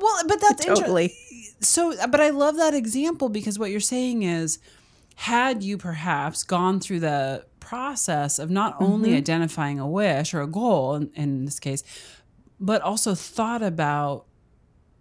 [0.00, 1.12] Well, but that's totally.
[1.60, 4.58] So, but I love that example because what you're saying is,
[5.16, 9.18] had you perhaps gone through the process of not only Mm-hmm.
[9.18, 11.82] identifying a wish or a goal in, in this case,
[12.60, 14.24] but also thought about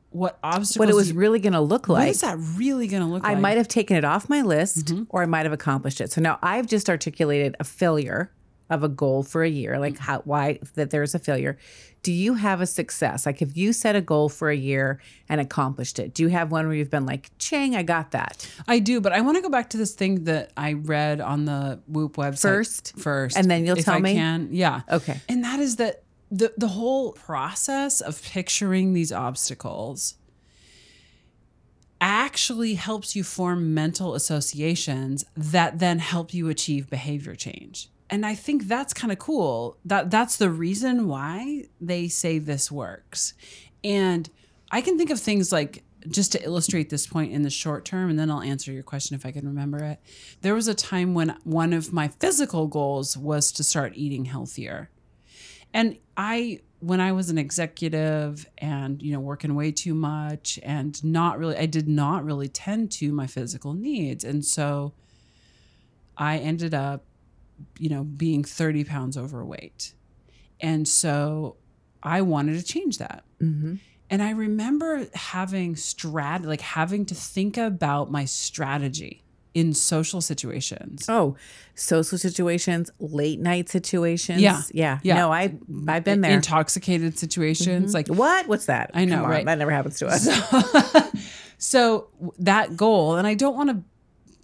[0.09, 1.99] what obstacles What it was you- really going to look like.
[2.01, 3.37] What is that really going to look I like?
[3.37, 5.03] I might have taken it off my list Mm-hmm.
[5.09, 6.11] or I might have accomplished it.
[6.11, 8.31] So now I've just articulated a failure
[8.69, 11.55] of a goal for a year, like how why that there's a failure,
[12.01, 13.23] do you have a success?
[13.25, 16.49] Like if you set a goal for a year and accomplished it, do you have
[16.51, 19.41] one where you've been like, "Chang, I got that." I do, but I want to
[19.43, 22.93] go back to this thing that I read on the Whoop website First?
[22.97, 24.13] First, And then you'll if tell I me?
[24.15, 24.49] Can.
[24.51, 24.81] Yeah.
[24.91, 25.19] Okay.
[25.29, 30.15] And that is that the the whole process of picturing these obstacles
[32.01, 37.89] actually helps you form mental associations that then help you achieve behavior change.
[38.09, 39.77] And I think that's kind of cool.
[39.85, 43.33] That that's the reason why they say this works.
[43.83, 44.29] And
[44.71, 48.09] I can think of things like just to illustrate this point in the short term
[48.11, 49.99] and then I'll answer your question if I can remember it.
[50.41, 54.89] There was a time when one of my physical goals was to start eating healthier.
[55.73, 61.03] And I when I was an executive and you know working way too much and
[61.03, 64.23] not really I did not really tend to my physical needs.
[64.23, 64.93] And so
[66.17, 67.03] I ended up
[67.77, 69.93] you know being 30 pounds overweight.
[70.61, 71.57] And so
[72.01, 73.23] I wanted to change that.
[73.41, 73.75] Mm-hmm.
[74.09, 79.24] And I remember having strat like having to think about my strategy
[79.55, 81.05] in social situations.
[81.09, 81.35] Oh,
[81.73, 84.39] social situations, late night situations.
[84.41, 84.61] Yeah.
[84.71, 84.99] Yeah.
[85.01, 85.15] Yeah.
[85.15, 85.55] No, I
[85.87, 86.31] I've been there.
[86.33, 88.47] Intoxicated situations like what?
[88.47, 88.91] What's that?
[88.93, 89.45] I know, right?
[89.45, 90.27] That never happens to us.
[91.57, 93.81] so that goal and I don't want to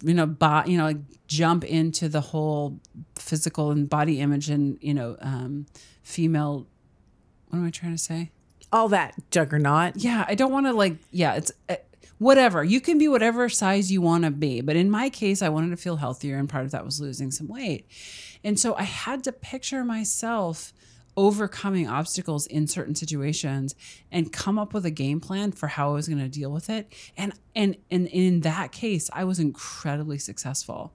[0.08, 0.98] you know buy, you know like
[1.28, 2.80] jump into the whole
[3.16, 5.66] physical and body image and you know um
[6.04, 6.66] female
[7.50, 8.32] what am I trying to say?
[8.74, 9.98] All that juggernaut.
[9.98, 11.76] yeah i don't want to like yeah it's uh,
[12.22, 12.64] whatever.
[12.64, 15.72] You can be whatever size you want to be but in my case i wanted
[15.72, 17.88] to feel healthier and part of that was losing some weight.
[18.44, 20.72] And so i had to picture myself
[21.18, 23.76] overcoming obstacles in certain situations
[24.12, 26.70] and come up with a game plan for how i was going to deal with
[26.70, 26.94] it.
[27.18, 30.94] And and and in that case i was incredibly successful.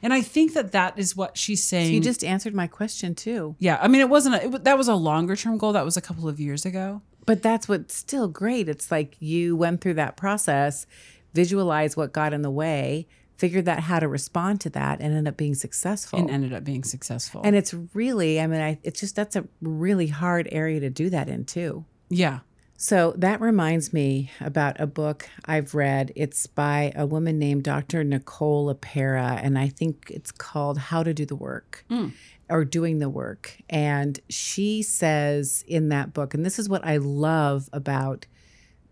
[0.00, 3.56] And i think that that is what she's saying You just answered my question too.
[3.58, 5.72] yeah i mean it wasn't a, it, that was a longer term goal.
[5.72, 8.68] That was a couple of years ago But that's what's still great.
[8.68, 10.86] It's like you went through that process,
[11.34, 13.06] visualized what got in the way,
[13.36, 16.18] figured out how to respond to that, and ended up being successful.
[16.18, 19.46] and ended up being successful And it's really, I mean, I, it's just that's a
[19.60, 21.84] really hard area to do that in too.
[22.08, 22.40] yeah
[22.76, 26.12] So that reminds me about a book I've read.
[26.16, 28.04] It's by a woman named Dr.
[28.04, 32.08] Nicole LePera, and I think it's called How to Do the Work hmm.
[32.52, 33.56] Or Doing the Work.
[33.68, 38.26] And she says in that book, and this is what I love about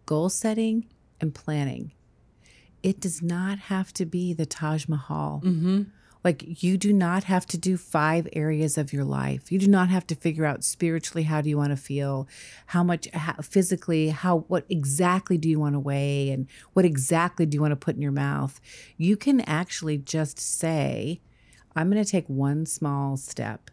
[0.06, 0.86] goal setting
[1.20, 1.92] and planning
[2.82, 5.42] it does not have to be the Taj Mahal.
[5.44, 5.82] Mm-hmm.
[6.22, 9.50] Like you do not have to do five areas of your life.
[9.50, 12.28] You do not have to figure out spiritually how do you want to feel,
[12.66, 17.46] how much how, physically, how what exactly do you want to weigh and what exactly
[17.46, 18.60] do you want to put in your mouth.
[18.98, 21.20] You can actually just say,
[21.74, 23.70] I'm going to take one small step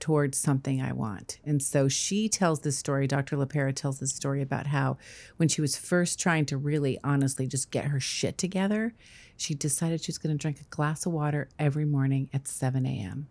[0.00, 1.38] towards something I want.
[1.44, 3.36] And so she tells this story, Dr.
[3.36, 4.98] LePera tells this story about how
[5.36, 8.94] when she was first trying to really honestly just get her shit together,
[9.36, 12.84] she decided she was going to drink a glass of water every morning at 7
[12.84, 13.28] a.m.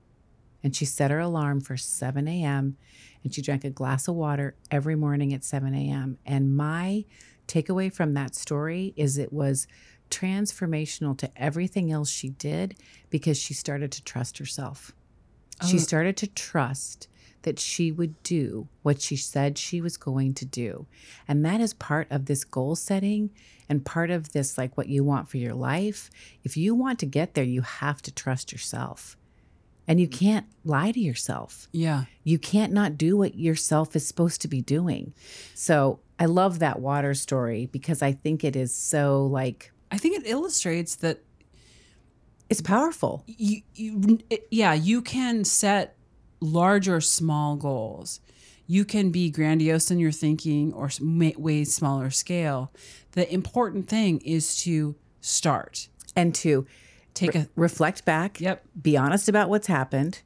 [0.63, 2.78] And she set her alarm for 7 a.m.
[3.23, 6.17] and she drank a glass of water every morning at 7 a.m.
[6.26, 7.06] And my
[7.47, 9.67] takeaway from that story is it was
[10.13, 12.76] transformational to everything else she did
[13.10, 14.91] because she started to trust herself.
[15.67, 15.80] She oh.
[15.80, 17.08] started to trust
[17.43, 20.86] that she would do what she said she was going to do.
[21.28, 23.32] And that is part of this goal setting
[23.69, 26.10] and part of this, like what you want for your life.
[26.43, 29.17] If you want to get there, you have to trust yourself.
[29.86, 31.67] And you can't lie to yourself.
[31.73, 32.06] Yeah.
[32.23, 35.13] You can't not do what yourself is supposed to be doing.
[35.54, 40.17] So I love that water story because I think it is so like, I think
[40.17, 41.19] it illustrates that
[42.49, 43.23] it's powerful.
[43.27, 45.95] you, you it- yeah, you can set
[46.39, 48.19] large or small goals.
[48.67, 50.89] You can be grandiose in your thinking or
[51.38, 52.71] way smaller scale.
[53.12, 55.88] The important thing is to start.
[56.15, 56.65] And to
[57.13, 58.65] Take a reflect back, Yep.
[58.82, 60.21] be honest about what's happened,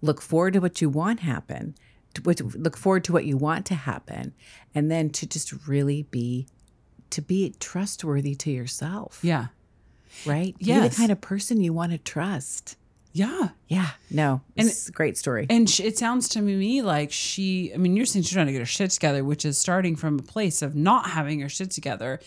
[0.00, 1.74] look forward to what you want happen,
[2.14, 2.22] to
[2.56, 4.32] look forward to what you want to happen,
[4.74, 6.46] and then to just really be
[7.12, 9.46] to be trustworthy to yourself, yeah.
[10.26, 10.56] right?
[10.58, 10.90] Be Yes.
[10.94, 12.76] the kind of person you want to trust.
[13.14, 13.50] Yeah.
[13.68, 15.46] Yeah, no, And- it's a great story.
[15.50, 18.52] And sh- it sounds to me like she, I mean, you're saying she's trying to
[18.52, 21.70] get her shit together, which is starting from a place of not having her shit
[21.70, 22.20] together.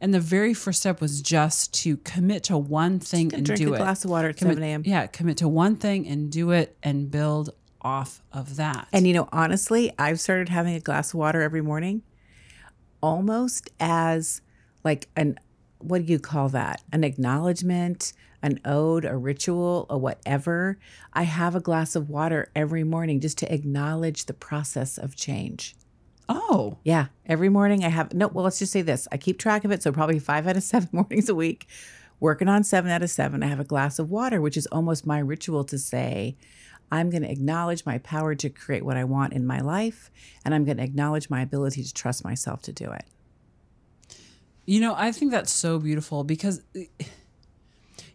[0.00, 3.72] And the very first step was just to commit to one thing and drink do
[3.72, 3.78] a it.
[3.78, 4.82] glass of water at Commit- 7 a.m.
[4.86, 7.50] Yeah, commit to one thing and do it and build
[7.82, 8.86] off of that.
[8.92, 12.02] And you know, honestly, I've started having a glass of water every morning
[13.02, 14.40] almost as
[14.84, 15.38] like an
[15.78, 16.82] what do you call that?
[16.92, 20.78] An acknowledgement, an ode, a ritual, a whatever.
[21.12, 25.74] I have a glass of water every morning just to acknowledge the process of change.
[26.28, 28.28] Oh, Yeah, every morning I have no.
[28.28, 30.62] Well, let's just say this: I keep track of it, so probably five out of
[30.62, 31.66] seven mornings a week.
[32.20, 35.06] Working on seven out of seven, I have a glass of water, which is almost
[35.06, 36.36] my ritual to say,
[36.90, 40.10] I'm going to acknowledge my power to create what I want in my life,
[40.44, 43.04] and I'm going to acknowledge my ability to trust myself to do it.
[44.66, 46.88] You know, I think that's so beautiful because, you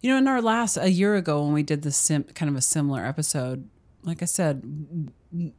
[0.03, 2.61] know, in our last a year ago when we did this sim, kind of a
[2.61, 3.67] similar episode,
[4.05, 4.63] like I said,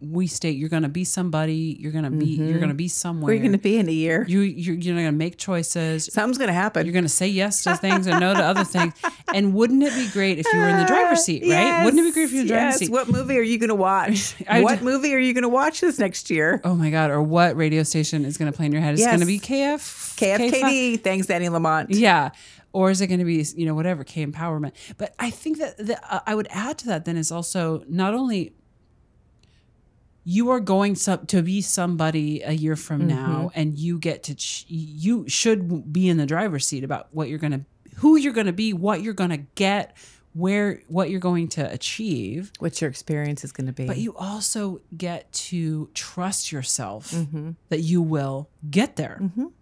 [0.00, 2.58] we state you're going to be somebody, you're going to be, you're mm-hmm.
[2.58, 3.26] going to be somewhere.
[3.26, 4.24] Where are you going to be in a year?
[4.26, 6.08] you you're, you're going to make choices.
[6.12, 6.86] Something's going to happen.
[6.86, 8.94] You're going to say yes to things and no to other things.
[9.34, 11.48] And wouldn't it be great if you were in the driver's seat, right?
[11.48, 12.78] Yes, wouldn't it be great if you were in the driver's yes.
[12.78, 12.90] seat?
[12.90, 14.34] What movie are you going to watch?
[14.48, 16.60] I what movie are you going to watch this next year?
[16.64, 17.10] Oh my God.
[17.10, 18.94] Or what radio station is going to play in your head?
[18.94, 19.10] Is it Yes.
[19.10, 20.06] going to be KF?
[20.16, 21.02] KFKD.
[21.02, 21.86] Thanks, Danny Lamott.
[21.90, 22.30] Yeah.
[22.76, 24.72] Or is it going to be, you know, whatever, K empowerment?
[24.98, 28.12] But I think that the, uh, I would add to that then is also not
[28.12, 28.52] only
[30.24, 33.08] you are going some, to be somebody a year from mm-hmm.
[33.08, 37.30] now and you get to, ch- you should be in the driver's seat about what
[37.30, 37.64] you're going to,
[37.96, 39.96] who you're going to be, what you're going to get,
[40.34, 42.52] where, what you're going to achieve.
[42.58, 43.86] What your experience is going to be.
[43.86, 47.52] But you also get to trust yourself mm-hmm.
[47.70, 49.18] that you will get there.
[49.22, 49.40] Mm-hmm.
[49.40, 49.52] And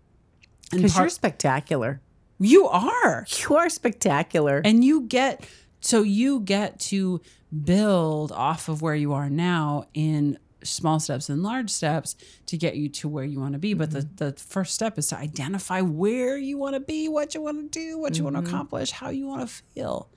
[0.72, 2.00] Because part- you're spectacular.
[2.39, 3.26] You are.
[3.49, 4.61] You are spectacular.
[4.64, 5.47] and you get
[5.80, 7.20] so you get to
[7.64, 12.16] build off of where you are now in small steps and large steps
[12.47, 13.74] to get you to where you want to be.
[13.74, 14.16] But the, mm-hmm.
[14.16, 17.78] the first step is to identify where you want to be what you want to
[17.78, 18.49] do what you want to mm-hmm.
[18.49, 20.09] accomplish how you want to feel.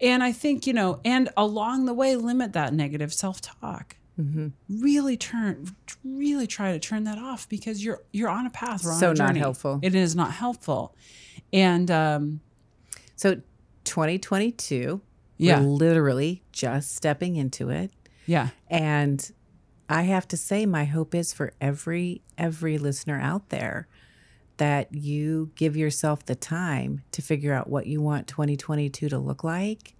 [0.00, 3.14] And i think you know and along the way limit that negative
[4.16, 5.66] self-talk really turn
[6.04, 9.14] really try to turn that off because you're you're on a path on So a
[9.14, 9.78] not helpful.
[9.82, 10.94] it is not helpful
[11.52, 12.40] and um
[13.16, 13.40] So
[13.84, 15.00] 2022,
[15.38, 15.60] Yeah.
[15.60, 17.90] we're literally just stepping into it.
[18.26, 19.30] yeah And
[19.88, 23.88] I have to say my hope is for every every listener out there
[24.58, 29.42] that you give yourself the time to figure out what you want 2022 to look
[29.42, 29.94] like,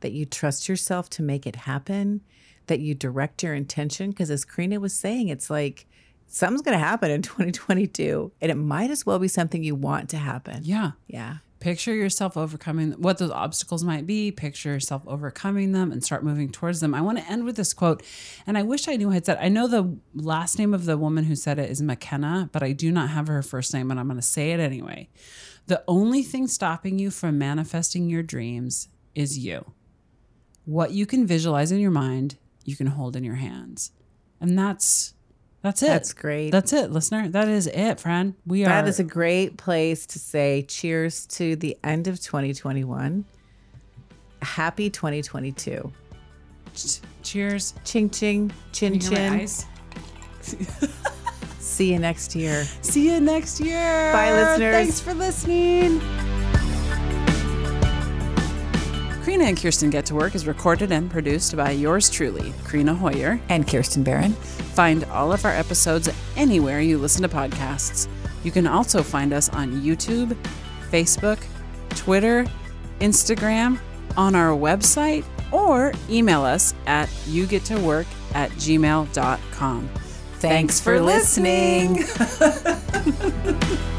[0.00, 2.20] that you trust yourself to make it happen,
[2.66, 4.10] that you direct your intention?
[4.10, 5.86] Because as Karina was saying, it's like
[6.26, 10.08] something's going to happen in 2022 and it might as well be something you want
[10.10, 10.60] to happen.
[10.64, 10.92] yeah.
[11.06, 11.36] Yeah.
[11.60, 16.50] picture yourself overcoming what those obstacles might be picture yourself overcoming them and start moving
[16.50, 16.92] towards them.
[16.94, 18.02] I want to end with this quote
[18.46, 19.38] and i wish i knew who had said.
[19.40, 22.72] I know the last name of the woman who said it is mckenna but i
[22.72, 25.08] do not have her first name and i'm going to say it anyway.
[25.66, 29.72] The only thing stopping you from manifesting your dreams is you.
[30.64, 33.92] What you can visualize in your mind you can hold in your hands
[34.40, 35.14] and that's
[35.62, 36.50] that's it That's great.
[36.50, 40.18] that's it listener that is it friend we are That is a great place to
[40.18, 43.24] say cheers to the end of 2021.
[44.42, 45.92] Happy 2022.
[47.22, 50.88] cheers Ching ching, chin Can you hear my chin.
[51.60, 52.64] See you next year.
[52.82, 54.12] See you next year.
[54.12, 54.74] Bye, listeners.
[54.74, 56.00] Thanks for listening.
[59.24, 63.40] Karina and Kirsten Get to Work is recorded and produced by yours truly, Karina Hoyer.
[63.50, 64.32] And Kirsten Barron.
[64.32, 68.08] Find all of our episodes anywhere you listen to podcasts.
[68.42, 70.36] You can also find us on YouTube,
[70.90, 71.38] Facebook,
[71.90, 72.44] Twitter,
[72.98, 73.78] Instagram,
[74.16, 79.88] on our website, or email us at yougettowork at gmail.com.
[80.34, 82.04] Thanks for listening.